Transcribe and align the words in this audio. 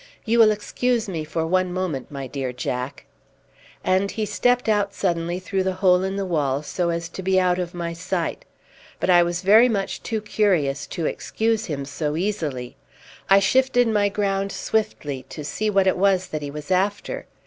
You 0.25 0.39
will 0.39 0.49
excuse 0.49 1.07
me 1.07 1.23
for 1.23 1.45
one 1.45 1.71
moment, 1.71 2.09
my 2.09 2.25
dear 2.25 2.51
Jack." 2.51 3.05
And 3.83 4.09
he 4.09 4.25
stepped 4.25 4.67
out 4.67 4.95
suddenly 4.95 5.37
through 5.37 5.61
the 5.61 5.75
hole 5.75 6.01
in 6.01 6.15
the 6.15 6.25
wall, 6.25 6.63
so 6.63 6.89
as 6.89 7.07
to 7.09 7.21
be 7.21 7.39
out 7.39 7.59
of 7.59 7.75
my 7.75 7.93
sight. 7.93 8.43
But 8.99 9.11
I 9.11 9.21
was 9.21 9.43
very 9.43 9.69
much 9.69 10.01
too 10.01 10.19
curious 10.19 10.87
to 10.87 11.05
excuse 11.05 11.65
him 11.67 11.85
so 11.85 12.15
easily. 12.15 12.77
I 13.29 13.37
shifted 13.37 13.87
my 13.87 14.09
ground 14.09 14.51
swiftly 14.51 15.23
to 15.29 15.43
see 15.43 15.69
what 15.69 15.85
it 15.85 15.97
was 15.97 16.29
that 16.29 16.41
he 16.41 16.49
was 16.49 16.71
after. 16.71 17.27